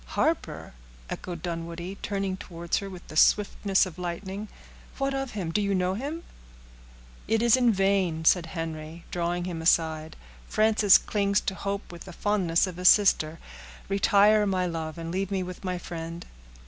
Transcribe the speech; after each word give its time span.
"Harper!" 0.17 0.73
echoed 1.11 1.43
Dunwoodie, 1.43 1.99
turning 2.01 2.35
towards 2.35 2.77
her 2.77 2.89
with 2.89 3.07
the 3.07 3.15
swiftness 3.15 3.85
of 3.85 3.99
lightning; 3.99 4.47
"what 4.97 5.13
of 5.13 5.33
him? 5.33 5.51
Do 5.51 5.61
you 5.61 5.75
know 5.75 5.93
him?" 5.93 6.23
"It 7.27 7.43
is 7.43 7.55
in 7.55 7.71
vain," 7.71 8.25
said 8.25 8.47
Henry, 8.47 9.05
drawing 9.11 9.45
him 9.45 9.61
aside; 9.61 10.15
"Frances 10.47 10.97
clings 10.97 11.39
to 11.41 11.53
hope 11.53 11.91
with 11.91 12.05
the 12.05 12.13
fondness 12.13 12.65
of 12.65 12.79
a 12.79 12.83
sister. 12.85 13.37
Retire, 13.89 14.47
my 14.47 14.65
love, 14.65 14.97
and 14.97 15.11
leave 15.11 15.29
me 15.29 15.43
with 15.43 15.63
my 15.63 15.77
friend." 15.77 16.25